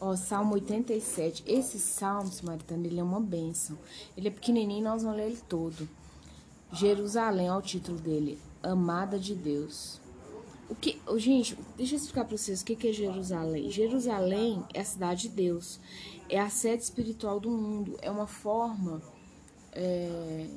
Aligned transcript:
Ó, 0.00 0.14
Salmo 0.14 0.54
87. 0.54 1.42
Esse 1.46 1.78
Salmo, 1.78 2.30
Samaritano, 2.30 2.84
ele 2.86 3.00
é 3.00 3.02
uma 3.02 3.20
bênção. 3.20 3.78
Ele 4.16 4.28
é 4.28 4.30
pequenininho, 4.30 4.84
nós 4.84 5.02
vamos 5.02 5.16
ler 5.16 5.26
ele 5.26 5.40
todo. 5.48 5.88
Jerusalém, 6.72 7.50
ó 7.50 7.58
o 7.58 7.62
título 7.62 7.98
dele. 7.98 8.38
Amada 8.62 9.18
de 9.18 9.34
Deus. 9.34 10.00
O 10.68 10.74
que, 10.74 11.00
gente, 11.16 11.56
deixa 11.76 11.94
eu 11.94 11.98
explicar 11.98 12.24
para 12.24 12.36
vocês 12.36 12.60
o 12.60 12.64
que 12.64 12.88
é 12.88 12.92
Jerusalém. 12.92 13.70
Jerusalém 13.70 14.64
é 14.74 14.80
a 14.80 14.84
cidade 14.84 15.22
de 15.22 15.28
Deus, 15.28 15.78
é 16.28 16.40
a 16.40 16.50
sede 16.50 16.82
espiritual 16.82 17.38
do 17.38 17.50
mundo, 17.50 17.96
é 18.02 18.10
uma 18.10 18.26
forma, 18.26 19.00
é, 19.72 20.48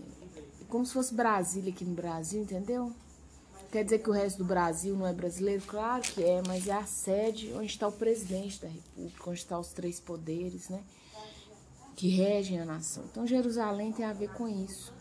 como 0.68 0.84
se 0.84 0.94
fosse 0.94 1.14
Brasília 1.14 1.72
aqui 1.72 1.86
no 1.86 1.94
Brasil, 1.94 2.42
entendeu? 2.42 2.92
Quer 3.72 3.84
dizer 3.84 4.00
que 4.00 4.10
o 4.10 4.14
resto 4.14 4.40
do 4.40 4.46
Brasil 4.46 4.96
não 4.96 5.06
é 5.06 5.14
brasileiro? 5.14 5.62
Claro 5.68 6.02
que 6.02 6.24
é, 6.24 6.42
mas 6.48 6.68
é 6.68 6.74
a 6.74 6.86
sede 6.86 7.54
onde 7.54 7.68
está 7.68 7.88
o 7.88 7.92
presidente 7.92 8.62
da 8.62 8.68
República, 8.68 9.30
onde 9.30 9.40
estão 9.40 9.60
os 9.60 9.70
três 9.70 10.00
poderes, 10.00 10.70
né? 10.70 10.84
Que 11.96 12.10
regem 12.10 12.60
a 12.60 12.66
nação. 12.66 13.04
Então 13.12 13.28
Jerusalém 13.28 13.92
tem 13.92 14.06
a 14.06 14.14
ver 14.14 14.30
com 14.34 14.48
isso. 14.48 14.92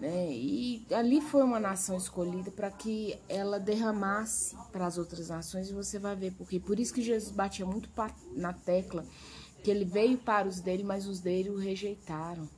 Né? 0.00 0.32
E 0.32 0.86
ali 0.92 1.20
foi 1.20 1.42
uma 1.42 1.60
nação 1.60 1.98
escolhida 1.98 2.50
para 2.50 2.70
que 2.70 3.18
ela 3.28 3.60
derramasse 3.60 4.56
para 4.72 4.86
as 4.86 4.96
outras 4.96 5.28
nações 5.28 5.68
e 5.68 5.74
você 5.74 5.98
vai 5.98 6.16
ver 6.16 6.32
porque 6.32 6.58
por 6.58 6.80
isso 6.80 6.94
que 6.94 7.02
Jesus 7.02 7.30
batia 7.30 7.66
muito 7.66 7.90
na 8.34 8.54
tecla 8.54 9.04
que 9.62 9.70
ele 9.70 9.84
veio 9.84 10.18
para 10.18 10.48
os 10.48 10.60
dele, 10.60 10.82
mas 10.82 11.06
os 11.06 11.20
dele 11.20 11.50
o 11.50 11.58
rejeitaram, 11.58 12.48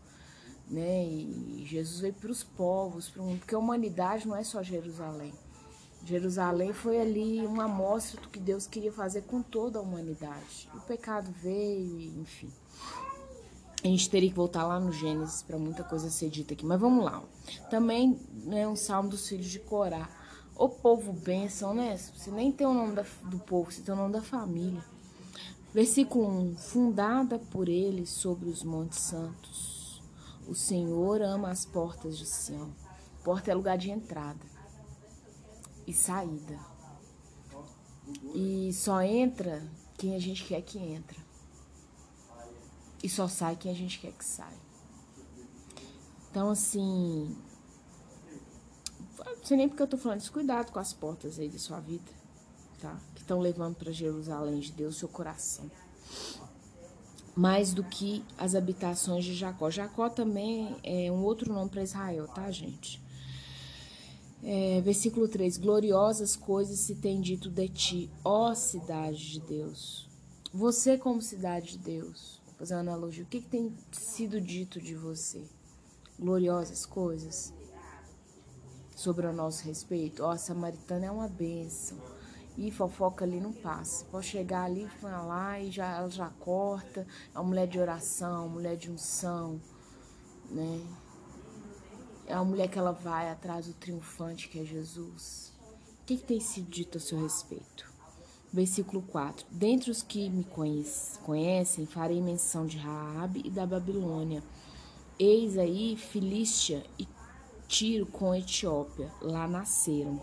né? 0.69 1.05
E 1.05 1.65
Jesus 1.67 2.01
veio 2.01 2.15
para 2.15 2.31
os 2.31 2.43
povos, 2.43 3.11
para 3.11 3.23
mundo, 3.23 3.41
porque 3.41 3.55
a 3.55 3.59
humanidade 3.59 4.27
não 4.27 4.37
é 4.37 4.45
só 4.45 4.63
Jerusalém. 4.63 5.35
Jerusalém 6.05 6.73
foi 6.73 7.01
ali 7.01 7.47
uma 7.47 7.65
amostra 7.65 8.21
do 8.21 8.29
que 8.29 8.41
Deus 8.41 8.67
queria 8.67 8.93
fazer 8.93 9.23
com 9.23 9.41
toda 9.41 9.79
a 9.79 9.83
humanidade. 9.83 10.69
O 10.75 10.81
pecado 10.81 11.33
veio, 11.41 12.21
enfim. 12.21 12.51
A 13.85 13.87
gente 13.87 14.11
teria 14.11 14.29
que 14.29 14.37
voltar 14.37 14.67
lá 14.67 14.81
no 14.81 14.93
Gênesis 14.93 15.43
para 15.43 15.59
muita 15.59 15.85
coisa 15.85 16.11
ser 16.11 16.29
dita 16.29 16.55
aqui. 16.55 16.67
Mas 16.67 16.81
vamos 16.81 17.05
lá. 17.05 17.23
Também 17.71 18.19
é 18.47 18.49
né, 18.49 18.69
um 18.69 18.77
salmo 18.77 19.09
dos 19.09 19.29
filhos 19.29 19.47
de 19.47 19.61
Corá. 19.61 20.09
O 20.57 20.69
povo 20.69 21.13
bênção, 21.13 21.73
né? 21.73 21.97
Você 21.97 22.31
nem 22.31 22.53
tem 22.53 22.67
o 22.67 22.75
nome 22.75 22.95
da, 22.95 23.05
do 23.25 23.39
povo, 23.39 23.71
você 23.71 23.81
tem 23.81 23.95
o 23.95 23.97
nome 23.97 24.13
da 24.13 24.23
família. 24.23 24.85
Versículo 25.73 26.29
1: 26.29 26.57
Fundada 26.57 27.39
por 27.39 27.69
ele 27.69 28.07
sobre 28.07 28.49
os 28.49 28.63
montes 28.63 28.99
santos, 29.01 30.03
o 30.47 30.55
Senhor 30.55 31.23
ama 31.23 31.51
as 31.51 31.65
portas 31.65 32.19
de 32.19 32.27
Sião. 32.27 32.71
Porta 33.25 33.51
é 33.51 33.55
lugar 33.55 33.79
de 33.79 33.91
entrada 33.91 34.52
e 35.87 35.93
saída. 35.93 36.59
E 38.35 38.73
só 38.73 39.03
entra 39.03 39.63
quem 39.97 40.15
a 40.15 40.19
gente 40.19 40.45
quer 40.45 40.63
que 40.63 40.79
entra. 40.79 41.17
E 43.03 43.09
só 43.09 43.27
sai 43.27 43.57
quem 43.57 43.71
a 43.71 43.75
gente 43.75 43.99
quer 43.99 44.13
que 44.13 44.25
saia. 44.25 44.63
Então, 46.31 46.51
assim. 46.51 47.37
Não 49.19 49.45
sei 49.45 49.57
nem 49.57 49.69
porque 49.69 49.83
eu 49.83 49.89
tô 49.89 49.99
falando 49.99 50.21
isso. 50.21 50.33
Cuidado 50.33 50.73
com 50.73 50.79
as 50.79 50.93
portas 50.93 51.39
aí 51.39 51.49
da 51.49 51.59
sua 51.59 51.81
vida, 51.81 52.11
tá? 52.81 52.97
Que 53.15 53.21
estão 53.21 53.41
levando 53.41 53.75
para 53.75 53.91
Jerusalém 53.93 54.61
de 54.61 54.73
Deus, 54.73 54.97
seu 54.97 55.09
coração. 55.09 55.71
Mais 57.35 57.75
do 57.75 57.83
que 57.83 58.25
as 58.39 58.55
habitações 58.55 59.25
de 59.25 59.35
Jacó. 59.35 59.69
Jacó 59.71 60.09
também 60.09 60.77
é 60.83 61.11
um 61.11 61.23
outro 61.25 61.53
nome 61.53 61.71
para 61.71 61.83
Israel, 61.83 62.29
tá, 62.29 62.51
gente? 62.51 63.03
É, 64.43 64.81
versículo 64.81 65.29
3: 65.29 65.57
Gloriosas 65.59 66.35
coisas 66.35 66.79
se 66.81 66.97
tem 66.97 67.21
dito 67.21 67.49
de 67.49 67.69
ti, 67.69 68.11
ó 68.25 68.55
cidade 68.55 69.33
de 69.33 69.41
Deus. 69.41 70.09
Você, 70.53 70.99
como 70.99 71.23
cidade 71.23 71.73
de 71.73 71.79
Deus, 71.79 72.41
fazer 72.59 72.75
uma 72.75 72.81
analogia. 72.81 73.25
O 73.25 73.27
que, 73.27 73.41
que 73.41 73.49
tem 73.49 73.73
sido 73.93 74.41
dito 74.41 74.81
de 74.81 74.95
você? 74.95 75.43
Gloriosas 76.19 76.85
coisas 76.85 77.53
sobre 78.95 79.27
o 79.27 79.33
nosso 79.33 79.65
respeito. 79.65 80.23
Ó, 80.23 80.31
a 80.31 80.37
samaritana 80.37 81.07
é 81.07 81.11
uma 81.11 81.29
bênção. 81.29 81.97
E 82.57 82.71
fofoca 82.71 83.25
ali 83.25 83.41
não 83.41 83.53
passa. 83.53 84.05
Pode 84.07 84.27
chegar 84.27 84.65
ali, 84.65 84.87
falar 85.01 85.61
e 85.63 85.71
já, 85.71 85.97
ela 85.97 86.11
já 86.11 86.29
corta. 86.29 87.07
É 87.35 87.39
uma 87.39 87.49
mulher 87.49 87.67
de 87.67 87.79
oração, 87.79 88.49
mulher 88.49 88.77
de 88.77 88.91
unção, 88.91 89.61
né? 90.51 90.81
É 92.33 92.37
uma 92.37 92.47
mulher 92.47 92.67
que 92.67 92.79
ela 92.79 92.93
vai 92.93 93.31
atrás 93.31 93.67
do 93.67 93.75
triunfante 93.75 94.49
que 94.49 94.59
é 94.59 94.65
Jesus. 94.65 95.53
O 96.01 96.07
que, 96.07 96.17
que 96.17 96.23
tem 96.23 96.41
sido 96.41 96.71
dito 96.71 96.97
a 96.97 97.01
seu 97.01 97.21
respeito? 97.21 97.93
Versículo 98.51 99.03
4. 99.03 99.45
Dentre 99.51 99.91
os 99.91 100.03
que 100.03 100.31
me 100.31 100.43
conhecem, 100.43 101.85
farei 101.85 102.23
menção 102.23 102.65
de 102.65 102.79
Raabe 102.79 103.43
e 103.45 103.51
da 103.51 103.67
Babilônia. 103.67 104.43
Eis 105.19 105.59
aí 105.59 105.95
Filístia 105.95 106.83
e 106.99 107.07
Tiro 107.69 108.07
com 108.07 108.35
Etiópia. 108.35 109.13
Lá 109.21 109.47
nasceram. 109.47 110.23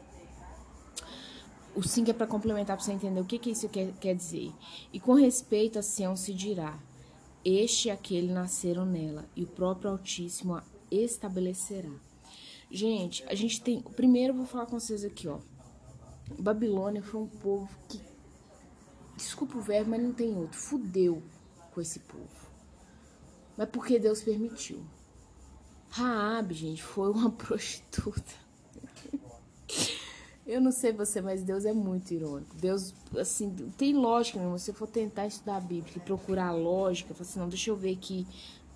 O 1.75 1.83
5 1.83 2.09
é 2.09 2.13
para 2.13 2.25
complementar, 2.25 2.75
para 2.75 2.83
você 2.83 2.91
entender 2.91 3.21
o 3.21 3.25
que, 3.25 3.37
que 3.37 3.51
isso 3.51 3.69
quer, 3.69 3.93
quer 3.99 4.15
dizer. 4.15 4.51
E 4.91 4.99
com 4.99 5.13
respeito 5.13 5.77
a 5.77 5.83
Sião 5.83 6.15
se 6.15 6.33
dirá, 6.33 6.79
este 7.45 7.89
e 7.89 7.91
aquele 7.91 8.33
nasceram 8.33 8.83
nela, 8.83 9.29
e 9.35 9.43
o 9.43 9.47
próprio 9.47 9.91
Altíssimo 9.91 10.55
a 10.55 10.63
estabelecerá. 10.91 11.91
Gente, 12.71 13.23
a 13.27 13.35
gente 13.35 13.61
tem... 13.61 13.81
Primeiro 13.81 14.33
eu 14.33 14.37
vou 14.37 14.45
falar 14.45 14.65
com 14.65 14.79
vocês 14.79 15.03
aqui, 15.03 15.27
ó. 15.27 15.39
Babilônia 16.37 17.01
foi 17.01 17.21
um 17.21 17.27
povo 17.27 17.69
que 17.87 17.99
desculpa 19.17 19.57
o 19.57 19.61
verbo, 19.61 19.91
mas 19.91 20.01
não 20.01 20.13
tem 20.13 20.35
outro, 20.35 20.57
fudeu 20.57 21.21
com 21.71 21.81
esse 21.81 21.99
povo. 21.99 22.49
Mas 23.57 23.69
porque 23.69 23.99
Deus 23.99 24.21
permitiu. 24.21 24.81
Raab, 25.89 26.53
gente, 26.53 26.83
foi 26.83 27.11
uma 27.11 27.31
prostituta. 27.31 28.33
Eu 30.45 30.59
não 30.59 30.71
sei 30.71 30.91
você, 30.91 31.21
mas 31.21 31.43
Deus 31.43 31.63
é 31.63 31.73
muito 31.73 32.11
irônico. 32.11 32.55
Deus, 32.55 32.93
assim, 33.17 33.53
tem 33.77 33.93
lógica 33.93 34.39
mesmo. 34.39 34.57
Se 34.57 34.65
você 34.65 34.73
for 34.73 34.87
tentar 34.87 35.27
estudar 35.27 35.57
a 35.57 35.61
Bíblia 35.61 35.93
e 35.97 35.99
procurar 35.99 36.51
lógica, 36.53 37.13
fala 37.13 37.29
assim, 37.29 37.39
não, 37.39 37.49
deixa 37.49 37.69
eu 37.69 37.75
ver 37.75 37.93
aqui. 37.93 38.25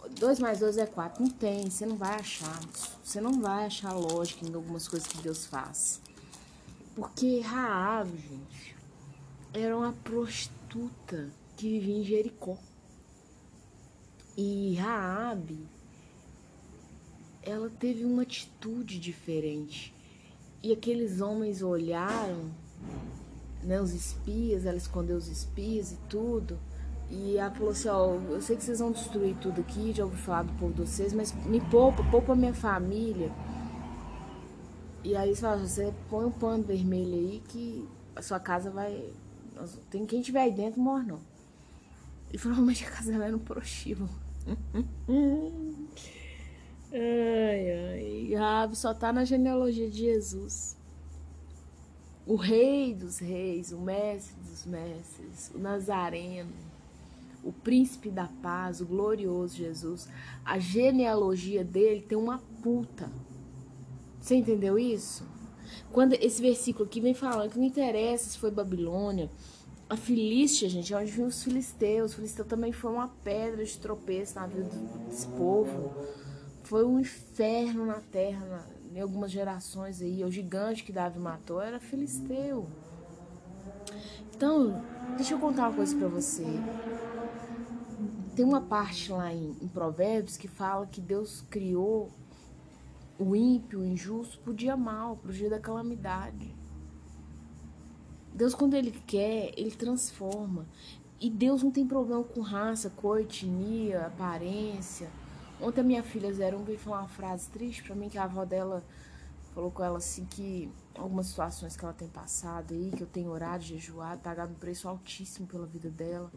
2 0.09 0.39
mais 0.39 0.59
2 0.59 0.77
é 0.77 0.85
4. 0.85 1.23
Não 1.23 1.29
tem, 1.29 1.69
você 1.69 1.85
não 1.85 1.95
vai 1.95 2.15
achar. 2.15 2.59
Você 3.03 3.21
não 3.21 3.41
vai 3.41 3.65
achar 3.65 3.93
lógica 3.93 4.45
em 4.45 4.53
algumas 4.53 4.87
coisas 4.87 5.07
que 5.07 5.21
Deus 5.21 5.45
faz. 5.45 6.01
Porque 6.95 7.39
Raab, 7.39 8.09
gente, 8.09 8.75
era 9.53 9.75
uma 9.75 9.93
prostituta 9.93 11.29
que 11.55 11.79
vivia 11.79 11.99
em 11.99 12.03
Jericó. 12.03 12.57
E 14.35 14.75
Raabe, 14.75 15.59
ela 17.41 17.69
teve 17.69 18.03
uma 18.03 18.23
atitude 18.23 18.99
diferente. 18.99 19.93
E 20.61 20.71
aqueles 20.71 21.21
homens 21.21 21.61
olharam, 21.61 22.49
né, 23.61 23.79
os 23.79 23.93
espias, 23.93 24.65
ela 24.65 24.77
escondeu 24.77 25.17
os 25.17 25.27
espias 25.27 25.91
e 25.91 25.97
tudo. 26.09 26.59
E 27.09 27.37
ela 27.37 27.51
falou 27.51 27.71
assim, 27.71 27.89
ó, 27.89 28.15
eu 28.15 28.41
sei 28.41 28.55
que 28.55 28.63
vocês 28.63 28.79
vão 28.79 28.91
destruir 28.91 29.35
tudo 29.37 29.61
aqui, 29.61 29.93
já 29.93 30.03
ouvi 30.03 30.17
falar 30.17 30.43
do 30.43 30.53
povo 30.53 30.73
de 30.73 30.81
vocês, 30.81 31.13
mas 31.13 31.31
me 31.45 31.61
poupa, 31.61 32.03
poupa 32.09 32.33
a 32.33 32.35
minha 32.35 32.53
família. 32.53 33.31
E 35.03 35.15
aí 35.15 35.35
você 35.35 35.41
fala, 35.41 35.57
você 35.57 35.93
põe 36.09 36.25
um 36.25 36.31
pano 36.31 36.63
vermelho 36.63 37.13
aí 37.13 37.43
que 37.47 37.87
a 38.15 38.21
sua 38.21 38.39
casa 38.39 38.71
vai, 38.71 39.13
tem 39.89 40.05
quem 40.05 40.21
tiver 40.21 40.41
aí 40.41 40.51
dentro 40.51 40.81
morre 40.81 41.05
não. 41.05 41.19
E 42.31 42.37
provavelmente 42.37 42.85
a 42.85 42.89
casa 42.89 43.13
era 43.13 43.35
um 43.35 43.39
prostíbulo. 43.39 44.09
ai, 46.91 47.71
ai. 47.71 48.33
Rabi 48.33 48.75
só 48.75 48.93
tá 48.93 49.13
na 49.13 49.23
genealogia 49.23 49.89
de 49.89 49.97
Jesus. 49.97 50.75
O 52.25 52.35
rei 52.35 52.95
dos 52.95 53.19
reis, 53.19 53.71
o 53.71 53.79
mestre 53.79 54.35
dos 54.41 54.65
mestres, 54.65 55.51
o 55.53 55.59
nazareno, 55.59 56.53
o 57.43 57.51
príncipe 57.51 58.09
da 58.09 58.27
paz, 58.41 58.81
o 58.81 58.85
glorioso 58.85 59.57
Jesus. 59.57 60.07
A 60.45 60.57
genealogia 60.59 61.63
dele 61.63 62.01
tem 62.01 62.17
uma 62.17 62.41
puta. 62.61 63.11
Você 64.19 64.35
entendeu 64.35 64.79
isso? 64.79 65.25
Quando 65.91 66.13
esse 66.13 66.41
versículo 66.41 66.85
aqui 66.85 67.01
vem 67.01 67.13
falando 67.13 67.51
que 67.51 67.59
não 67.59 67.65
interessa 67.65 68.29
se 68.29 68.37
foi 68.37 68.49
Babilônia, 68.49 69.29
a 69.89 69.97
Filístia, 69.97 70.69
gente, 70.69 70.93
é 70.93 70.97
onde 70.97 71.11
vinham 71.11 71.27
os 71.27 71.43
filisteus. 71.43 72.11
Os 72.11 72.15
filisteus 72.15 72.47
também 72.47 72.71
foi 72.71 72.91
uma 72.91 73.09
pedra 73.23 73.63
de 73.63 73.77
tropeço 73.77 74.35
na 74.35 74.47
vida 74.47 74.69
desse 75.07 75.27
povo. 75.27 75.93
Foi 76.63 76.85
um 76.85 76.99
inferno 76.99 77.85
na 77.85 77.99
terra, 77.99 78.45
na, 78.45 78.65
em 78.97 79.01
algumas 79.01 79.29
gerações 79.29 80.01
aí. 80.01 80.23
O 80.23 80.31
gigante 80.31 80.83
que 80.83 80.91
Davi 80.91 81.19
matou 81.19 81.61
era 81.61 81.79
filisteu. 81.79 82.65
Então, 84.35 84.83
deixa 85.15 85.35
eu 85.35 85.39
contar 85.39 85.67
uma 85.67 85.75
coisa 85.75 85.95
para 85.95 86.07
você. 86.07 86.45
Tem 88.35 88.43
uma 88.43 88.61
parte 88.61 89.11
lá 89.11 89.31
em, 89.31 89.55
em 89.61 89.67
Provérbios 89.67 90.37
que 90.37 90.47
fala 90.47 90.87
que 90.87 90.99
Deus 90.99 91.45
criou 91.49 92.11
o 93.19 93.35
ímpio, 93.35 93.81
o 93.81 93.85
injusto, 93.85 94.39
pro 94.39 94.53
dia 94.53 94.75
mal, 94.75 95.17
pro 95.17 95.31
dia 95.31 95.49
da 95.49 95.59
calamidade. 95.59 96.55
Deus, 98.33 98.55
quando 98.55 98.73
Ele 98.73 98.91
quer, 99.05 99.53
Ele 99.55 99.71
transforma. 99.71 100.65
E 101.21 101.29
Deus 101.29 101.61
não 101.61 101.71
tem 101.71 101.85
problema 101.85 102.23
com 102.23 102.41
raça, 102.41 102.89
cor, 102.89 103.21
etnia, 103.21 104.07
aparência. 104.07 105.09
Ontem 105.61 105.81
a 105.81 105.83
minha 105.83 106.03
filha 106.03 106.33
Zero 106.33 106.57
veio 106.63 106.79
falar 106.79 107.01
uma 107.01 107.07
frase 107.07 107.47
triste 107.49 107.83
para 107.83 107.95
mim 107.95 108.09
que 108.09 108.17
a 108.17 108.23
avó 108.23 108.43
dela 108.43 108.83
falou 109.53 109.71
com 109.71 109.83
ela 109.83 109.99
assim 109.99 110.25
que 110.25 110.69
algumas 110.95 111.27
situações 111.27 111.77
que 111.77 111.85
ela 111.85 111.93
tem 111.93 112.07
passado 112.07 112.73
aí, 112.73 112.91
que 112.91 113.03
eu 113.03 113.07
tenho 113.07 113.29
orado, 113.29 113.63
jejuado, 113.63 114.19
pagado 114.21 114.51
um 114.51 114.55
preço 114.55 114.89
altíssimo 114.89 115.47
pela 115.47 115.67
vida 115.67 115.89
dela. 115.89 116.31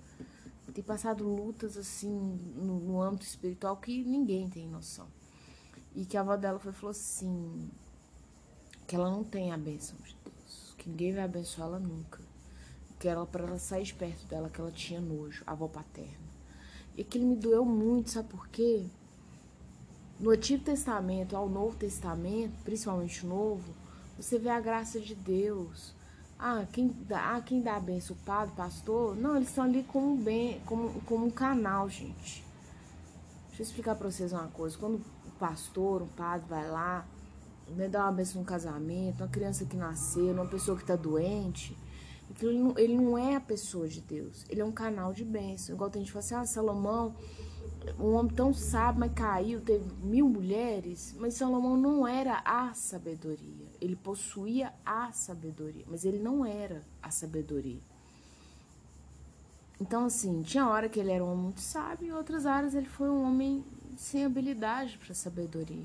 Tem 0.77 0.85
passado 0.85 1.27
lutas 1.27 1.79
assim 1.79 2.11
no, 2.55 2.79
no 2.79 3.01
âmbito 3.01 3.25
espiritual 3.25 3.79
que 3.79 4.05
ninguém 4.05 4.47
tem 4.47 4.69
noção. 4.69 5.07
E 5.95 6.05
que 6.05 6.19
a 6.19 6.21
avó 6.21 6.37
dela 6.37 6.59
foi, 6.59 6.71
falou 6.71 6.91
assim, 6.91 7.71
que 8.87 8.95
ela 8.95 9.11
não 9.11 9.25
tem 9.25 9.53
a 9.53 9.57
bênção 9.57 9.97
de 10.05 10.15
Deus, 10.23 10.75
que 10.77 10.91
ninguém 10.91 11.15
vai 11.15 11.25
abençoar 11.25 11.69
ela 11.69 11.79
nunca. 11.79 12.21
Que 12.99 13.09
era 13.09 13.25
para 13.25 13.45
ela 13.45 13.59
sair 13.59 13.85
de 13.85 13.95
perto 13.95 14.27
dela, 14.27 14.51
que 14.51 14.61
ela 14.61 14.71
tinha 14.71 15.01
nojo, 15.01 15.43
a 15.47 15.53
avó 15.53 15.67
paterna. 15.67 16.29
E 16.95 17.01
aquilo 17.01 17.27
me 17.27 17.37
doeu 17.37 17.65
muito, 17.65 18.11
sabe 18.11 18.29
por 18.29 18.47
quê? 18.49 18.85
No 20.21 20.29
Antigo 20.29 20.63
Testamento 20.63 21.35
ao 21.35 21.49
Novo 21.49 21.75
Testamento, 21.79 22.53
principalmente 22.65 23.25
o 23.25 23.31
Novo, 23.31 23.75
você 24.19 24.39
vê 24.39 24.51
a 24.51 24.61
graça 24.61 25.01
de 25.01 25.15
Deus. 25.15 25.95
Ah, 26.39 26.67
quem 26.71 26.89
dá, 27.09 27.37
ah, 27.37 27.41
quem 27.41 27.63
dá 27.63 27.77
a 27.77 27.81
benção? 27.81 28.15
O 28.15 28.25
padre, 28.25 28.53
o 28.53 28.57
pastor? 28.57 29.17
Não, 29.17 29.37
eles 29.37 29.49
estão 29.49 29.65
ali 29.65 29.83
como, 29.85 30.17
bem, 30.17 30.61
como, 30.67 31.01
como 31.03 31.27
um 31.27 31.31
canal, 31.31 31.89
gente. 31.89 32.45
Deixa 33.49 33.63
eu 33.63 33.65
explicar 33.65 33.95
para 33.95 34.11
vocês 34.11 34.33
uma 34.33 34.49
coisa. 34.49 34.77
Quando 34.77 35.01
pastor, 35.39 36.03
um 36.03 36.09
padre 36.09 36.47
vai 36.49 36.69
lá, 36.69 37.07
né, 37.69 37.89
dá 37.89 38.05
uma 38.05 38.13
benção 38.13 38.41
no 38.41 38.47
casamento, 38.47 39.23
uma 39.23 39.29
criança 39.29 39.65
que 39.65 39.77
nasceu, 39.77 40.33
uma 40.33 40.47
pessoa 40.47 40.77
que 40.77 40.83
está 40.83 40.97
doente, 40.97 41.77
ele 42.41 42.59
não, 42.59 42.79
ele 42.79 42.97
não 42.97 43.17
é 43.17 43.37
a 43.37 43.41
pessoa 43.41 43.89
de 43.89 44.01
Deus, 44.01 44.45
ele 44.49 44.61
é 44.61 44.65
um 44.65 44.73
canal 44.73 45.13
de 45.13 45.25
bênção. 45.25 45.75
Igual 45.75 45.91
tem 45.91 46.03
gente 46.03 46.09
que 46.09 46.13
fala 46.13 46.43
assim, 46.43 46.51
ah, 46.51 46.55
Salomão, 46.55 47.15
um 47.99 48.15
homem 48.15 48.33
tão 48.35 48.53
sábio, 48.53 49.01
mas 49.01 49.13
caiu, 49.13 49.61
teve 49.61 49.91
mil 50.03 50.29
mulheres, 50.29 51.15
mas 51.19 51.35
Salomão 51.35 51.77
não 51.77 52.07
era 52.07 52.43
a 52.45 52.75
sabedoria. 52.75 53.66
Ele 53.81 53.97
possuía 53.97 54.73
a 54.85 55.13
sabedoria, 55.13 55.85
mas 55.87 56.05
ele 56.05 56.19
não 56.19 56.45
era 56.45 56.83
a 57.03 57.11
sabedoria. 57.11 57.81
Então, 59.81 60.07
assim, 60.07 60.43
tinha 60.43 60.69
hora 60.69 60.89
que 60.89 60.99
ele 60.99 61.13
era 61.13 61.23
um 61.23 61.31
homem 61.31 61.45
muito 61.45 61.61
sábio, 61.61 62.09
e 62.09 62.13
outras 62.13 62.47
áreas 62.47 62.75
ele 62.75 62.87
foi 62.87 63.11
um 63.11 63.23
homem 63.23 63.65
sem 63.97 64.25
habilidade 64.25 64.99
para 64.99 65.15
sabedoria. 65.15 65.85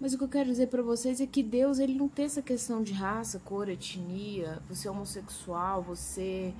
Mas 0.00 0.12
o 0.12 0.18
que 0.18 0.24
eu 0.24 0.28
quero 0.28 0.50
dizer 0.50 0.66
para 0.68 0.82
vocês 0.82 1.20
é 1.20 1.26
que 1.26 1.42
Deus 1.42 1.78
ele 1.78 1.94
não 1.94 2.08
tem 2.08 2.24
essa 2.24 2.42
questão 2.42 2.82
de 2.82 2.92
raça, 2.92 3.38
cor, 3.38 3.68
etnia, 3.68 4.60
você 4.68 4.88
é 4.88 4.90
homossexual, 4.90 5.82
você 5.82 6.52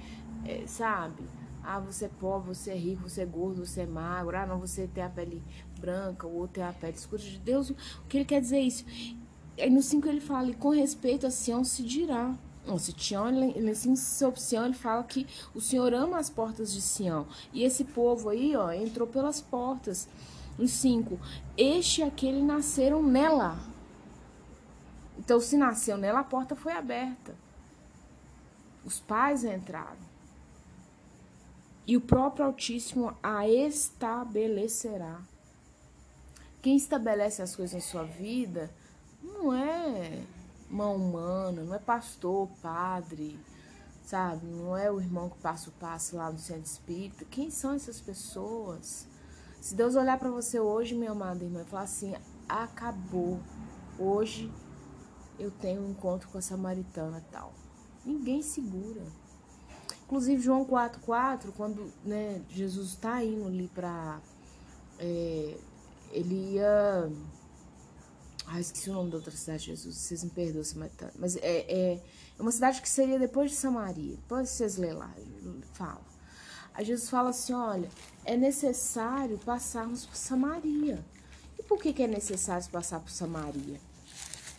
é, 0.44 0.64
sabe, 0.66 1.24
ah, 1.62 1.80
você 1.80 2.04
é 2.04 2.10
pobre, 2.20 2.54
você 2.54 2.70
é 2.70 2.76
rico, 2.76 3.08
você 3.08 3.22
é 3.22 3.26
gordo, 3.26 3.66
você 3.66 3.80
é 3.80 3.86
magro, 3.86 4.36
ah, 4.36 4.46
não, 4.46 4.58
você 4.58 4.86
tem 4.86 5.02
a 5.02 5.08
pele 5.08 5.42
branca, 5.80 6.26
o 6.26 6.36
outro 6.36 6.54
tem 6.54 6.64
a 6.64 6.72
pele 6.72 6.96
escura. 6.96 7.20
De 7.20 7.38
Deus, 7.38 7.70
o 7.70 7.74
que 8.08 8.18
ele 8.18 8.24
quer 8.24 8.40
dizer 8.40 8.58
é 8.58 8.62
isso? 8.62 8.84
Aí 9.58 9.70
no 9.70 9.82
5 9.82 10.08
ele 10.08 10.20
fala, 10.20 10.50
e 10.50 10.54
com 10.54 10.70
respeito 10.70 11.26
a 11.26 11.30
Sião 11.30 11.64
se 11.64 11.82
dirá. 11.82 12.34
Não, 12.66 12.78
se 12.78 12.92
Tião, 12.92 13.30
nesse 13.30 13.94
sobre 13.96 14.40
Sião, 14.40 14.64
ele 14.64 14.74
fala 14.74 15.04
que 15.04 15.26
o 15.54 15.60
Senhor 15.60 15.92
ama 15.92 16.18
as 16.18 16.30
portas 16.30 16.72
de 16.72 16.80
Sião. 16.80 17.26
E 17.52 17.62
esse 17.62 17.84
povo 17.84 18.30
aí, 18.30 18.56
ó, 18.56 18.72
entrou 18.72 19.06
pelas 19.06 19.40
portas. 19.40 20.08
Em 20.58 20.66
5, 20.66 21.18
este 21.56 22.00
e 22.00 22.04
aquele 22.04 22.40
nasceram 22.40 23.02
nela. 23.02 23.58
Então, 25.18 25.40
se 25.40 25.56
nasceu 25.56 25.96
nela, 25.96 26.20
a 26.20 26.24
porta 26.24 26.56
foi 26.56 26.72
aberta. 26.72 27.34
Os 28.84 29.00
pais 29.00 29.44
entraram. 29.44 30.14
E 31.86 31.96
o 31.96 32.00
próprio 32.00 32.46
Altíssimo 32.46 33.14
a 33.22 33.48
estabelecerá. 33.48 35.20
Quem 36.62 36.76
estabelece 36.76 37.42
as 37.42 37.54
coisas 37.54 37.74
na 37.74 37.80
sua 37.80 38.04
vida 38.04 38.70
não 39.24 39.52
é 39.52 40.22
mão 40.68 40.96
humana, 40.96 41.62
não 41.62 41.74
é 41.74 41.78
pastor, 41.78 42.48
padre, 42.60 43.38
sabe? 44.04 44.46
Não 44.46 44.76
é 44.76 44.90
o 44.90 45.00
irmão 45.00 45.30
que 45.30 45.38
passa 45.38 45.70
o 45.70 45.72
passo 45.72 46.16
lá 46.16 46.30
no 46.30 46.38
centro 46.38 46.64
espírita. 46.64 47.24
Quem 47.24 47.50
são 47.50 47.72
essas 47.72 48.00
pessoas? 48.00 49.06
Se 49.60 49.74
Deus 49.74 49.96
olhar 49.96 50.18
para 50.18 50.30
você 50.30 50.60
hoje, 50.60 50.94
minha 50.94 51.12
amada 51.12 51.42
irmã, 51.42 51.62
e 51.62 51.64
falar 51.64 51.84
assim: 51.84 52.14
acabou. 52.48 53.40
Hoje 53.98 54.52
eu 55.38 55.50
tenho 55.50 55.82
um 55.82 55.90
encontro 55.90 56.28
com 56.28 56.38
a 56.38 56.42
samaritana 56.42 57.24
tal. 57.30 57.52
Ninguém 58.04 58.42
segura. 58.42 59.02
Inclusive, 60.04 60.42
João 60.42 60.66
4,4, 60.66 61.50
quando 61.56 61.90
né, 62.04 62.42
Jesus 62.50 62.90
está 62.90 63.24
indo 63.24 63.46
ali 63.46 63.68
para. 63.68 64.20
É, 64.98 65.56
ele 66.12 66.54
ia 66.54 67.10
ah, 68.46 68.60
esqueci 68.60 68.90
o 68.90 68.92
nome 68.92 69.10
da 69.10 69.16
outra 69.16 69.32
cidade, 69.32 69.66
Jesus. 69.66 69.96
Vocês 69.96 70.22
me 70.22 70.30
perdoam, 70.30 70.64
Samaritana. 70.64 71.12
Mas 71.18 71.36
é, 71.36 71.40
é, 71.42 72.02
é 72.38 72.42
uma 72.42 72.52
cidade 72.52 72.82
que 72.82 72.88
seria 72.88 73.18
depois 73.18 73.50
de 73.50 73.56
Samaria. 73.56 74.16
Depois 74.16 74.50
vocês 74.50 74.76
lerem 74.76 74.96
lá, 74.96 75.14
fala. 75.72 76.02
Aí 76.74 76.84
Jesus 76.84 77.08
fala 77.08 77.30
assim: 77.30 77.54
olha, 77.54 77.88
é 78.24 78.36
necessário 78.36 79.38
passarmos 79.38 80.04
por 80.04 80.16
Samaria. 80.16 81.04
E 81.58 81.62
por 81.62 81.80
que, 81.80 81.92
que 81.92 82.02
é 82.02 82.06
necessário 82.06 82.68
passar 82.70 83.00
por 83.00 83.10
Samaria? 83.10 83.80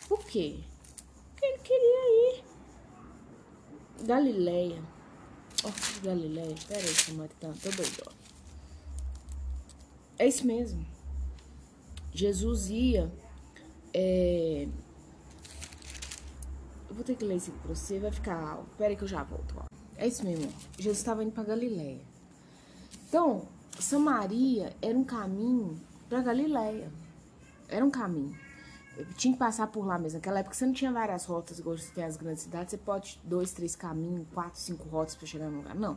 Por 0.08 0.24
quê? 0.24 0.60
Porque 1.30 1.46
ele 1.46 1.58
queria 1.58 2.38
ir. 2.38 2.44
Galileia. 4.04 4.82
Oh, 5.64 6.02
Galileia. 6.02 6.54
Pera 6.66 6.80
aí, 6.80 6.94
Samaritana, 6.94 7.54
tô 7.62 7.70
doido. 7.70 8.12
É 10.18 10.26
isso 10.26 10.46
mesmo. 10.46 10.84
Jesus 12.12 12.70
ia 12.70 13.12
é... 13.98 14.68
Eu 16.88 16.94
vou 16.94 17.02
ter 17.02 17.16
que 17.16 17.24
ler 17.24 17.36
isso 17.36 17.50
aqui 17.50 17.58
pra 17.60 17.74
você, 17.74 17.98
vai 17.98 18.12
ficar. 18.12 18.62
Pera 18.76 18.90
aí 18.90 18.96
que 18.96 19.02
eu 19.02 19.08
já 19.08 19.22
volto. 19.22 19.54
Ó. 19.58 19.64
É 19.96 20.06
isso 20.06 20.22
mesmo. 20.22 20.52
Jesus 20.78 20.98
estava 20.98 21.24
indo 21.24 21.32
para 21.32 21.44
Galiléia. 21.44 22.00
Então, 23.08 23.48
Samaria 23.80 24.76
era 24.82 24.96
um 24.96 25.04
caminho 25.04 25.80
para 26.08 26.20
Galiléia. 26.20 26.90
Era 27.68 27.84
um 27.84 27.90
caminho. 27.90 28.36
Eu 28.98 29.06
tinha 29.14 29.32
que 29.32 29.38
passar 29.38 29.66
por 29.68 29.86
lá 29.86 29.98
mesmo. 29.98 30.18
Naquela 30.18 30.40
época 30.40 30.54
você 30.54 30.66
não 30.66 30.74
tinha 30.74 30.92
várias 30.92 31.24
rotas, 31.24 31.58
igual 31.58 31.76
você 31.76 31.90
tem 31.92 32.04
as 32.04 32.16
grandes 32.16 32.42
cidades. 32.42 32.70
Você 32.70 32.78
pode 32.78 33.18
dois, 33.24 33.52
três 33.52 33.74
caminhos, 33.74 34.26
quatro, 34.34 34.60
cinco 34.60 34.86
rotas 34.88 35.14
para 35.14 35.26
chegar 35.26 35.48
no 35.48 35.58
lugar. 35.58 35.74
Não. 35.74 35.96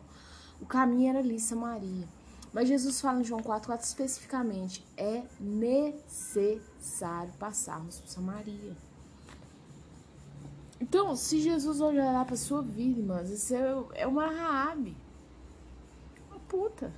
O 0.61 0.65
caminho 0.65 1.09
era 1.09 1.19
ali, 1.19 1.39
Samaria. 1.39 2.07
Mas 2.51 2.67
Jesus 2.67 2.99
fala 2.99 3.21
em 3.21 3.23
João 3.23 3.41
4,4 3.41 3.83
especificamente: 3.83 4.85
é 4.97 5.23
necessário 5.39 7.31
passarmos 7.37 7.99
por 7.99 8.09
Samaria. 8.09 8.75
Então, 10.81 11.15
se 11.15 11.39
Jesus 11.39 11.81
olhar 11.81 12.25
para 12.25 12.35
sua 12.37 12.61
vida, 12.61 12.99
irmãs, 12.99 13.29
isso 13.29 13.53
é, 13.53 14.01
é 14.01 14.07
uma 14.07 14.27
Raabe. 14.27 14.95
Uma 16.29 16.39
puta. 16.39 16.93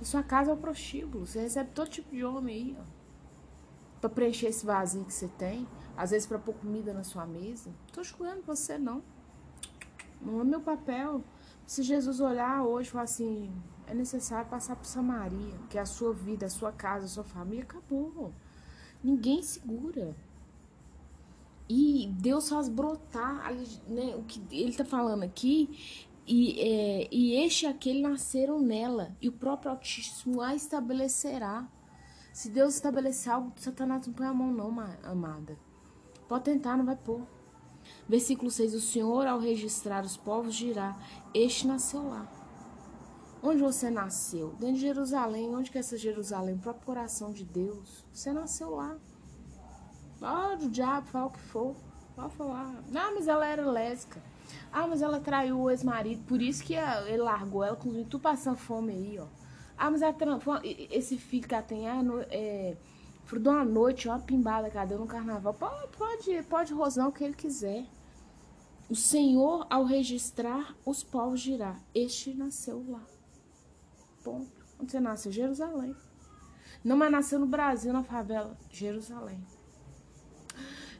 A 0.00 0.04
sua 0.04 0.22
casa 0.22 0.50
é 0.50 0.54
o 0.54 0.58
prostíbulo. 0.58 1.26
Você 1.26 1.40
recebe 1.40 1.70
todo 1.74 1.88
tipo 1.88 2.14
de 2.14 2.22
homem 2.22 2.54
aí, 2.54 2.76
ó. 2.78 2.84
Pra 4.00 4.10
preencher 4.10 4.48
esse 4.48 4.66
vazio 4.66 5.04
que 5.04 5.12
você 5.12 5.26
tem. 5.26 5.66
Às 5.96 6.10
vezes 6.10 6.26
para 6.26 6.38
pôr 6.38 6.54
comida 6.54 6.92
na 6.92 7.02
sua 7.02 7.24
mesa. 7.24 7.70
Tô 7.92 8.04
julgando 8.04 8.42
você, 8.42 8.76
não. 8.76 9.02
Não 10.20 10.42
é 10.42 10.44
meu 10.44 10.60
papel. 10.60 11.24
Se 11.66 11.82
Jesus 11.82 12.20
olhar 12.20 12.62
hoje 12.62 12.90
e 12.90 12.92
falar 12.92 13.04
assim, 13.04 13.50
é 13.86 13.94
necessário 13.94 14.48
passar 14.48 14.76
por 14.76 14.86
Samaria, 14.86 15.54
que 15.70 15.78
é 15.78 15.80
a 15.80 15.86
sua 15.86 16.12
vida, 16.12 16.46
a 16.46 16.50
sua 16.50 16.72
casa, 16.72 17.06
a 17.06 17.08
sua 17.08 17.24
família, 17.24 17.64
acabou. 17.64 18.32
Ninguém 19.02 19.42
segura. 19.42 20.16
E 21.68 22.08
Deus 22.18 22.48
faz 22.48 22.68
brotar 22.68 23.52
né, 23.88 24.14
o 24.16 24.22
que 24.22 24.42
ele 24.50 24.70
está 24.70 24.84
falando 24.84 25.22
aqui. 25.22 26.06
E, 26.26 26.60
é, 26.60 27.08
e 27.12 27.34
este 27.34 27.66
e 27.66 27.68
aquele 27.68 28.02
nasceram 28.02 28.58
nela, 28.58 29.16
e 29.22 29.28
o 29.28 29.32
próprio 29.32 29.70
Altíssimo 29.70 30.40
a 30.40 30.54
estabelecerá. 30.54 31.68
Se 32.32 32.50
Deus 32.50 32.74
estabelecer 32.74 33.32
algo, 33.32 33.52
Satanás 33.56 34.06
não 34.06 34.12
põe 34.12 34.26
a 34.26 34.34
mão, 34.34 34.52
não, 34.52 34.74
amada. 35.04 35.56
Pode 36.28 36.44
tentar, 36.44 36.76
não 36.76 36.84
vai 36.84 36.96
pôr. 36.96 37.22
Versículo 38.08 38.50
6: 38.50 38.74
O 38.74 38.80
Senhor, 38.80 39.26
ao 39.26 39.38
registrar 39.38 40.04
os 40.04 40.16
povos, 40.16 40.54
dirá: 40.54 40.98
Este 41.32 41.66
nasceu 41.66 42.08
lá. 42.08 42.45
Onde 43.42 43.62
você 43.62 43.90
nasceu? 43.90 44.50
Dentro 44.58 44.74
de 44.76 44.80
Jerusalém. 44.80 45.54
Onde 45.54 45.70
que 45.70 45.78
é 45.78 45.80
essa 45.80 45.96
Jerusalém? 45.96 46.54
O 46.54 46.58
próprio 46.58 46.86
coração 46.86 47.32
de 47.32 47.44
Deus. 47.44 48.04
Você 48.12 48.32
nasceu 48.32 48.70
lá. 48.70 48.96
Pode 50.18 50.66
o 50.66 50.70
diabo 50.70 51.06
falar 51.08 51.26
o 51.26 51.30
que 51.30 51.40
for. 51.40 51.76
Pode 52.14 52.34
falar. 52.34 52.74
Ah, 52.94 53.12
mas 53.14 53.28
ela 53.28 53.46
era 53.46 53.70
lésbica. 53.70 54.22
Ah, 54.72 54.86
mas 54.86 55.02
ela 55.02 55.20
traiu 55.20 55.60
o 55.60 55.70
ex-marido. 55.70 56.22
Por 56.24 56.40
isso 56.40 56.64
que 56.64 56.74
ele 56.74 57.22
largou 57.22 57.62
ela 57.62 57.76
com 57.76 58.04
tu 58.04 58.18
passando 58.18 58.56
fome 58.56 58.92
aí, 58.92 59.18
ó. 59.18 59.26
Ah, 59.76 59.90
mas 59.90 60.00
ela, 60.00 60.14
esse 60.90 61.18
filho 61.18 61.46
que 61.46 61.54
ela 61.54 61.62
tem 61.62 61.86
é, 61.86 62.00
é 62.30 62.76
fruto 63.26 63.50
uma 63.50 63.64
noite, 63.64 64.08
uma 64.08 64.18
pimbada 64.18 64.70
que 64.70 64.76
ela 64.76 64.86
deu 64.86 64.98
no 64.98 65.06
carnaval. 65.06 65.52
Pode, 65.52 65.88
pode, 65.96 66.42
pode 66.44 66.72
rosnar 66.72 67.08
o 67.08 67.12
que 67.12 67.24
ele 67.24 67.34
quiser. 67.34 67.84
O 68.88 68.94
Senhor, 68.94 69.66
ao 69.68 69.84
registrar 69.84 70.74
os 70.84 71.02
povos, 71.02 71.40
dirá: 71.40 71.76
Este 71.94 72.32
nasceu 72.32 72.84
lá. 72.88 73.02
Ponto. 74.26 74.50
Onde 74.80 74.90
você 74.90 74.98
nasceu? 74.98 75.30
Jerusalém. 75.30 75.94
Não, 76.82 76.96
mas 76.96 77.12
nasceu 77.12 77.38
no 77.38 77.46
Brasil, 77.46 77.92
na 77.92 78.02
favela. 78.02 78.58
Jerusalém. 78.72 79.40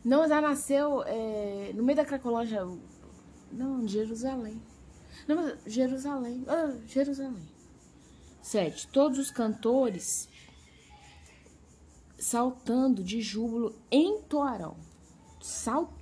Não, 0.04 0.28
já 0.28 0.40
nasceu 0.40 1.02
é, 1.04 1.72
no 1.74 1.82
meio 1.82 1.96
da 1.96 2.04
Cracolândia. 2.04 2.64
Não, 3.50 3.86
Jerusalém. 3.88 4.62
Não, 5.26 5.34
mas 5.34 5.58
Jerusalém. 5.66 6.44
Ah, 6.46 6.72
Jerusalém. 6.86 7.48
Sete. 8.40 8.86
Todos 8.86 9.18
os 9.18 9.32
cantores 9.32 10.28
saltando 12.16 13.02
de 13.02 13.20
júbilo 13.20 13.74
entoarão. 13.90 14.76
Saltando. 15.42 15.95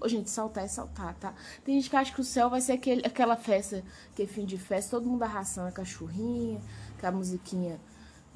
Ô, 0.00 0.08
gente, 0.08 0.30
saltar 0.30 0.64
é 0.64 0.68
saltar, 0.68 1.14
tá? 1.16 1.34
Tem 1.64 1.74
gente 1.74 1.90
que 1.90 1.96
acha 1.96 2.14
que 2.14 2.20
o 2.20 2.24
céu 2.24 2.48
vai 2.48 2.60
ser 2.60 2.72
aquele, 2.72 3.04
aquela 3.04 3.36
festa, 3.36 3.82
que 4.14 4.22
é 4.22 4.26
fim 4.26 4.46
de 4.46 4.56
festa, 4.56 4.92
todo 4.92 5.08
mundo 5.08 5.22
arrastando 5.22 5.68
a 5.68 5.72
cachorrinha, 5.72 6.62
com 7.00 7.06
a 7.06 7.12
musiquinha. 7.12 7.80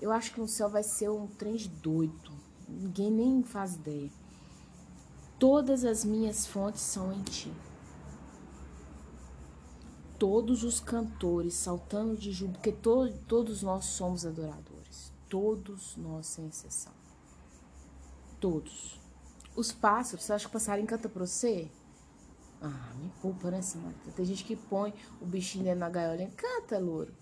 Eu 0.00 0.10
acho 0.10 0.32
que 0.32 0.40
no 0.40 0.48
céu 0.48 0.68
vai 0.68 0.82
ser 0.82 1.08
um 1.08 1.26
trem 1.26 1.56
de 1.56 1.68
doido. 1.68 2.32
Ninguém 2.68 3.10
nem 3.10 3.42
faz 3.42 3.76
ideia. 3.76 4.10
Todas 5.38 5.84
as 5.84 6.04
minhas 6.04 6.46
fontes 6.46 6.82
são 6.82 7.12
em 7.12 7.22
ti. 7.22 7.52
Todos 10.18 10.64
os 10.64 10.80
cantores 10.80 11.54
saltando 11.54 12.16
de 12.16 12.32
júbilo, 12.32 12.54
porque 12.54 12.72
to, 12.72 13.12
todos 13.28 13.62
nós 13.62 13.84
somos 13.84 14.26
adoradores. 14.26 15.12
Todos 15.28 15.96
nós, 15.96 16.26
sem 16.26 16.46
exceção. 16.48 16.92
Todos. 18.40 19.03
Os 19.56 19.70
pássaros, 19.70 20.24
você 20.24 20.32
acha 20.32 20.44
que 20.44 20.50
o 20.50 20.52
passarinho 20.52 20.86
canta 20.86 21.08
pra 21.08 21.26
você? 21.26 21.70
Ah, 22.60 22.92
me 22.96 23.12
poupa, 23.20 23.50
né, 23.50 23.62
Samanta? 23.62 24.10
Tem 24.16 24.24
gente 24.24 24.44
que 24.44 24.56
põe 24.56 24.92
o 25.20 25.26
bichinho 25.26 25.64
dentro 25.64 25.80
na 25.80 25.90
gaiolinha. 25.90 26.30
Canta, 26.36 26.78
louro. 26.78 27.14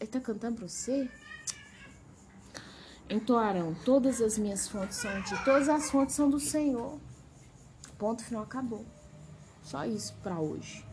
Ele 0.00 0.10
tá 0.10 0.20
cantando 0.20 0.56
pra 0.56 0.68
você? 0.68 1.08
Entoarão, 3.08 3.74
todas 3.84 4.20
as 4.22 4.38
minhas 4.38 4.66
fontes 4.66 4.96
são 4.96 5.20
de 5.20 5.44
todas 5.44 5.68
as 5.68 5.90
fontes 5.90 6.14
são 6.14 6.30
do 6.30 6.40
Senhor. 6.40 6.98
Ponto 7.98 8.24
final, 8.24 8.42
acabou. 8.42 8.84
Só 9.62 9.84
isso 9.84 10.14
para 10.22 10.40
hoje. 10.40 10.84